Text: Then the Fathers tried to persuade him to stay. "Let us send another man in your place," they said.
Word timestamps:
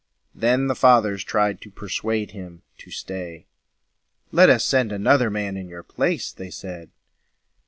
Then 0.33 0.65
the 0.65 0.73
Fathers 0.73 1.23
tried 1.23 1.61
to 1.61 1.69
persuade 1.69 2.31
him 2.31 2.63
to 2.79 2.89
stay. 2.89 3.45
"Let 4.31 4.49
us 4.49 4.65
send 4.65 4.91
another 4.91 5.29
man 5.29 5.55
in 5.55 5.69
your 5.69 5.83
place," 5.83 6.31
they 6.31 6.49
said. 6.49 6.89